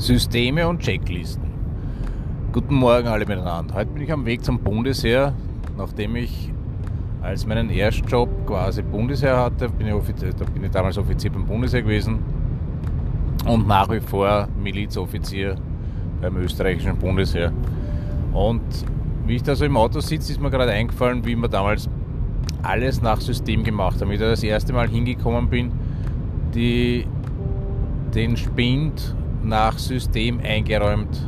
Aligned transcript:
Systeme 0.00 0.66
und 0.66 0.80
Checklisten. 0.80 1.50
Guten 2.52 2.74
Morgen 2.74 3.06
alle 3.06 3.26
miteinander. 3.26 3.74
Heute 3.74 3.90
bin 3.90 4.02
ich 4.02 4.10
am 4.10 4.24
Weg 4.24 4.42
zum 4.42 4.58
Bundesheer, 4.58 5.34
nachdem 5.76 6.16
ich 6.16 6.50
als 7.20 7.46
meinen 7.46 7.68
Erstjob 7.68 8.30
quasi 8.46 8.80
Bundesheer 8.80 9.36
hatte, 9.36 9.68
bin 9.68 9.88
ich, 9.88 9.92
Offizier, 9.92 10.32
da 10.32 10.46
bin 10.46 10.64
ich 10.64 10.70
damals 10.70 10.96
Offizier 10.96 11.30
beim 11.30 11.44
Bundesheer 11.44 11.82
gewesen 11.82 12.18
und 13.46 13.68
nach 13.68 13.90
wie 13.90 14.00
vor 14.00 14.48
Milizoffizier 14.58 15.56
beim 16.22 16.34
österreichischen 16.38 16.96
Bundesheer. 16.96 17.52
Und 18.32 18.62
wie 19.26 19.36
ich 19.36 19.42
da 19.42 19.54
so 19.54 19.66
im 19.66 19.76
Auto 19.76 20.00
sitze, 20.00 20.32
ist 20.32 20.40
mir 20.40 20.48
gerade 20.48 20.72
eingefallen, 20.72 21.26
wie 21.26 21.36
wir 21.36 21.48
damals 21.48 21.90
alles 22.62 23.02
nach 23.02 23.20
System 23.20 23.64
gemacht 23.64 24.00
haben. 24.00 24.08
Wie 24.08 24.14
ich 24.14 24.20
da 24.20 24.30
das 24.30 24.42
erste 24.42 24.72
Mal 24.72 24.88
hingekommen 24.88 25.50
bin, 25.50 25.72
die, 26.54 27.06
den 28.14 28.38
Spind 28.38 29.14
nach 29.42 29.78
System 29.78 30.40
eingeräumt. 30.42 31.26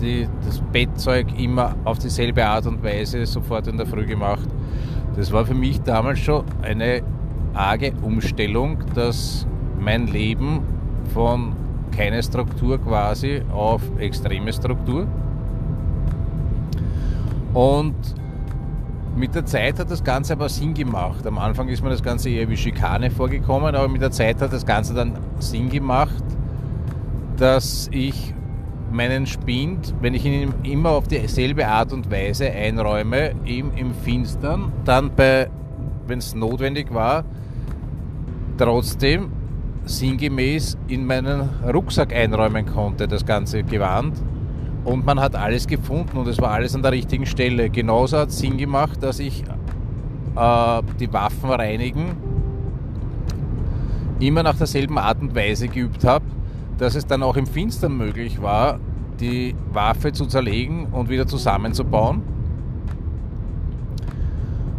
Die, 0.00 0.28
das 0.44 0.60
Bettzeug 0.72 1.38
immer 1.38 1.76
auf 1.84 1.98
dieselbe 1.98 2.44
Art 2.44 2.66
und 2.66 2.82
Weise 2.82 3.24
sofort 3.26 3.66
in 3.68 3.76
der 3.76 3.86
Früh 3.86 4.06
gemacht. 4.06 4.48
Das 5.16 5.30
war 5.32 5.46
für 5.46 5.54
mich 5.54 5.80
damals 5.82 6.18
schon 6.18 6.44
eine 6.62 7.02
arge 7.54 7.92
Umstellung, 8.02 8.78
dass 8.94 9.46
mein 9.78 10.08
Leben 10.08 10.60
von 11.12 11.54
keine 11.96 12.22
Struktur 12.22 12.78
quasi 12.78 13.42
auf 13.52 13.82
extreme 13.98 14.52
Struktur. 14.52 15.06
Und 17.52 17.94
mit 19.16 19.34
der 19.34 19.46
Zeit 19.46 19.78
hat 19.78 19.90
das 19.90 20.02
Ganze 20.02 20.32
aber 20.32 20.48
Sinn 20.48 20.74
gemacht. 20.74 21.24
Am 21.24 21.38
Anfang 21.38 21.68
ist 21.68 21.82
mir 21.84 21.90
das 21.90 22.02
Ganze 22.02 22.30
eher 22.30 22.48
wie 22.48 22.56
Schikane 22.56 23.10
vorgekommen, 23.10 23.74
aber 23.74 23.86
mit 23.86 24.02
der 24.02 24.10
Zeit 24.10 24.40
hat 24.40 24.52
das 24.52 24.66
Ganze 24.66 24.92
dann 24.92 25.12
Sinn 25.38 25.68
gemacht, 25.68 26.24
dass 27.44 27.90
ich 27.92 28.32
meinen 28.90 29.26
Spind, 29.26 29.94
wenn 30.00 30.14
ich 30.14 30.24
ihn 30.24 30.54
immer 30.62 30.92
auf 30.92 31.08
dieselbe 31.08 31.68
Art 31.68 31.92
und 31.92 32.10
Weise 32.10 32.50
einräume, 32.50 33.32
ihm 33.44 33.70
im 33.76 33.92
Finstern, 33.92 34.72
dann 34.86 35.14
bei, 35.14 35.50
wenn 36.06 36.20
es 36.20 36.34
notwendig 36.34 36.94
war, 36.94 37.22
trotzdem 38.56 39.30
sinngemäß 39.84 40.78
in 40.88 41.04
meinen 41.04 41.50
Rucksack 41.70 42.14
einräumen 42.14 42.64
konnte, 42.64 43.06
das 43.06 43.26
ganze 43.26 43.62
Gewand. 43.62 44.16
Und 44.84 45.04
man 45.04 45.20
hat 45.20 45.36
alles 45.36 45.66
gefunden 45.66 46.16
und 46.16 46.26
es 46.26 46.40
war 46.40 46.52
alles 46.52 46.74
an 46.74 46.80
der 46.80 46.92
richtigen 46.92 47.26
Stelle. 47.26 47.68
Genauso 47.68 48.16
hat 48.16 48.30
es 48.30 48.38
Sinn 48.38 48.56
gemacht, 48.56 49.02
dass 49.02 49.18
ich 49.18 49.44
äh, 50.34 50.82
die 50.98 51.12
Waffen 51.12 51.50
reinigen 51.50 52.16
immer 54.18 54.42
nach 54.42 54.56
derselben 54.56 54.96
Art 54.96 55.20
und 55.20 55.34
Weise 55.34 55.68
geübt 55.68 56.04
habe 56.04 56.24
dass 56.78 56.94
es 56.94 57.06
dann 57.06 57.22
auch 57.22 57.36
im 57.36 57.46
Finstern 57.46 57.96
möglich 57.96 58.42
war, 58.42 58.78
die 59.20 59.54
Waffe 59.72 60.12
zu 60.12 60.26
zerlegen 60.26 60.86
und 60.86 61.08
wieder 61.08 61.26
zusammenzubauen. 61.26 62.22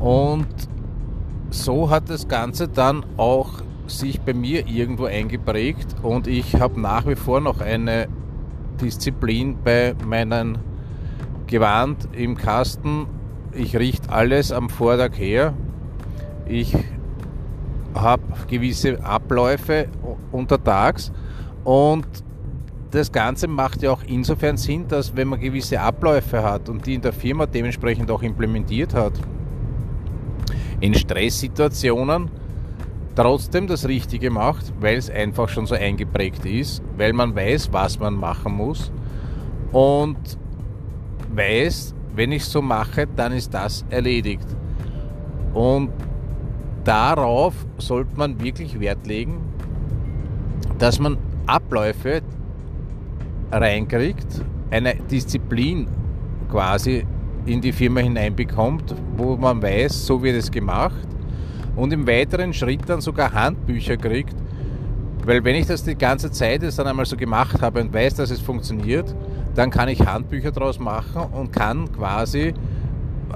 Und 0.00 0.46
so 1.50 1.90
hat 1.90 2.10
das 2.10 2.28
Ganze 2.28 2.68
dann 2.68 3.04
auch 3.16 3.62
sich 3.86 4.20
bei 4.20 4.34
mir 4.34 4.66
irgendwo 4.66 5.04
eingeprägt 5.04 5.96
und 6.02 6.26
ich 6.26 6.60
habe 6.60 6.80
nach 6.80 7.06
wie 7.06 7.14
vor 7.14 7.40
noch 7.40 7.60
eine 7.60 8.08
Disziplin 8.80 9.56
bei 9.62 9.94
meinen 10.04 10.58
Gewand 11.46 12.08
im 12.12 12.36
Kasten. 12.36 13.06
Ich 13.52 13.76
richte 13.76 14.10
alles 14.10 14.52
am 14.52 14.68
Vortag 14.68 15.16
her. 15.16 15.54
Ich 16.46 16.76
habe 17.94 18.22
gewisse 18.48 19.02
Abläufe 19.04 19.88
untertags 20.32 21.12
und 21.66 22.06
das 22.92 23.10
Ganze 23.10 23.48
macht 23.48 23.82
ja 23.82 23.90
auch 23.90 24.04
insofern 24.06 24.56
Sinn, 24.56 24.86
dass 24.86 25.16
wenn 25.16 25.26
man 25.26 25.40
gewisse 25.40 25.80
Abläufe 25.80 26.40
hat 26.40 26.68
und 26.68 26.86
die 26.86 26.94
in 26.94 27.00
der 27.00 27.12
Firma 27.12 27.44
dementsprechend 27.44 28.08
auch 28.08 28.22
implementiert 28.22 28.94
hat, 28.94 29.14
in 30.78 30.94
Stresssituationen 30.94 32.30
trotzdem 33.16 33.66
das 33.66 33.88
Richtige 33.88 34.30
macht, 34.30 34.72
weil 34.80 34.96
es 34.96 35.10
einfach 35.10 35.48
schon 35.48 35.66
so 35.66 35.74
eingeprägt 35.74 36.46
ist, 36.46 36.84
weil 36.96 37.12
man 37.12 37.34
weiß, 37.34 37.72
was 37.72 37.98
man 37.98 38.14
machen 38.14 38.52
muss 38.52 38.92
und 39.72 40.38
weiß, 41.34 41.96
wenn 42.14 42.30
ich 42.30 42.42
es 42.42 42.52
so 42.52 42.62
mache, 42.62 43.08
dann 43.16 43.32
ist 43.32 43.52
das 43.52 43.84
erledigt. 43.90 44.46
Und 45.52 45.90
darauf 46.84 47.54
sollte 47.78 48.16
man 48.16 48.40
wirklich 48.40 48.78
Wert 48.78 49.04
legen, 49.04 49.40
dass 50.78 51.00
man 51.00 51.18
Abläufe 51.46 52.22
reinkriegt, 53.52 54.44
eine 54.70 54.96
Disziplin 54.96 55.86
quasi 56.50 57.06
in 57.46 57.60
die 57.60 57.72
Firma 57.72 58.00
hineinbekommt, 58.00 58.94
wo 59.16 59.36
man 59.36 59.62
weiß, 59.62 60.06
so 60.06 60.22
wird 60.22 60.36
es 60.36 60.50
gemacht 60.50 61.06
und 61.76 61.92
im 61.92 62.06
weiteren 62.06 62.52
Schritt 62.52 62.88
dann 62.88 63.00
sogar 63.00 63.32
Handbücher 63.32 63.96
kriegt, 63.96 64.34
weil 65.24 65.44
wenn 65.44 65.54
ich 65.54 65.66
das 65.66 65.84
die 65.84 65.96
ganze 65.96 66.30
Zeit 66.30 66.62
jetzt 66.62 66.78
dann 66.78 66.86
einmal 66.86 67.06
so 67.06 67.16
gemacht 67.16 67.60
habe 67.62 67.80
und 67.80 67.92
weiß, 67.92 68.14
dass 68.14 68.30
es 68.30 68.40
funktioniert, 68.40 69.14
dann 69.54 69.70
kann 69.70 69.88
ich 69.88 70.04
Handbücher 70.04 70.50
daraus 70.50 70.78
machen 70.78 71.22
und 71.32 71.52
kann 71.52 71.90
quasi 71.92 72.54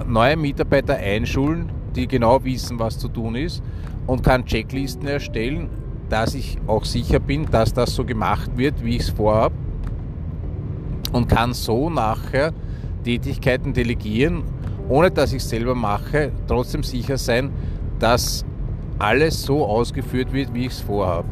neue 0.07 0.37
Mitarbeiter 0.37 0.97
einschulen, 0.97 1.71
die 1.95 2.07
genau 2.07 2.43
wissen, 2.45 2.79
was 2.79 2.99
zu 2.99 3.09
tun 3.09 3.35
ist 3.35 3.63
und 4.07 4.23
kann 4.23 4.45
Checklisten 4.45 5.07
erstellen, 5.07 5.69
dass 6.11 6.35
ich 6.35 6.59
auch 6.67 6.85
sicher 6.85 7.21
bin, 7.21 7.47
dass 7.51 7.73
das 7.73 7.95
so 7.95 8.05
gemacht 8.05 8.51
wird, 8.57 8.85
wie 8.85 8.97
ich 8.97 9.03
es 9.03 9.11
vorhabe 9.11 9.55
und 11.13 11.29
kann 11.29 11.55
so 11.55 11.89
nachher 11.89 12.53
Tätigkeiten 13.05 13.73
delegieren, 13.73 14.43
ohne 14.89 15.11
dass 15.11 15.33
ich 15.33 15.43
es 15.43 15.49
selber 15.49 15.75
mache, 15.75 16.33
trotzdem 16.47 16.83
sicher 16.83 17.17
sein, 17.17 17.51
dass 17.99 18.45
alles 18.99 19.43
so 19.43 19.65
ausgeführt 19.65 20.33
wird, 20.33 20.53
wie 20.53 20.67
ich 20.67 20.73
es 20.73 20.81
vorhabe. 20.81 21.29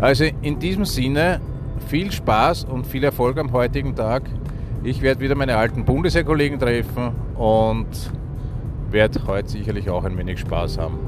Also 0.00 0.24
in 0.40 0.58
diesem 0.58 0.84
Sinne 0.84 1.40
viel 1.86 2.10
Spaß 2.10 2.64
und 2.64 2.86
viel 2.86 3.04
Erfolg 3.04 3.38
am 3.38 3.52
heutigen 3.52 3.94
Tag. 3.94 4.24
Ich 4.82 5.00
werde 5.02 5.20
wieder 5.20 5.34
meine 5.36 5.56
alten 5.56 5.84
Bundeswehrkollegen 5.84 6.58
treffen 6.58 7.12
und 7.36 7.86
werde 8.90 9.20
heute 9.26 9.48
sicherlich 9.48 9.88
auch 9.88 10.04
ein 10.04 10.18
wenig 10.18 10.40
Spaß 10.40 10.78
haben. 10.78 10.98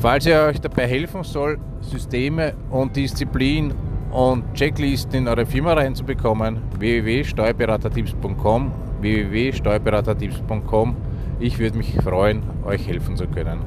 Falls 0.00 0.26
ihr 0.26 0.40
euch 0.42 0.60
dabei 0.60 0.86
helfen 0.86 1.24
soll, 1.24 1.58
Systeme 1.80 2.54
und 2.70 2.94
Disziplin 2.94 3.74
und 4.12 4.54
Checklisten 4.54 5.14
in 5.14 5.28
eure 5.28 5.44
Firma 5.44 5.72
reinzubekommen, 5.72 6.62
www.steuerberatertipps.com 6.78 8.72
www.steuerberatertipps.com 9.00 10.96
Ich 11.40 11.58
würde 11.58 11.78
mich 11.78 11.94
freuen, 12.02 12.42
euch 12.64 12.86
helfen 12.86 13.16
zu 13.16 13.26
können. 13.26 13.60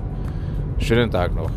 Schönen 0.77 1.09
Tag 1.09 1.33
noch. 1.35 1.51